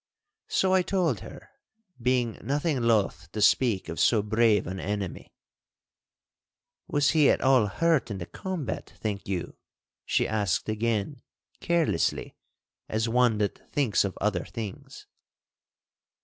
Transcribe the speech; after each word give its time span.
So 0.47 0.73
I 0.73 0.81
told 0.81 1.19
her, 1.19 1.51
being 2.01 2.39
nothing 2.41 2.81
loth 2.81 3.31
to 3.33 3.39
speak 3.39 3.87
of 3.87 3.99
so 3.99 4.23
brave 4.23 4.65
an 4.65 4.79
enemy. 4.79 5.31
'Was 6.87 7.11
he 7.11 7.29
at 7.29 7.41
all 7.41 7.67
hurt 7.67 8.09
in 8.09 8.17
the 8.17 8.25
combat, 8.25 8.91
think 8.97 9.27
you?' 9.27 9.57
she 10.03 10.27
asked 10.27 10.67
again, 10.67 11.21
carelessly, 11.59 12.35
as 12.89 13.07
one 13.07 13.37
that 13.37 13.69
thinks 13.71 14.03
of 14.03 14.17
other 14.19 14.43
things. 14.45 15.05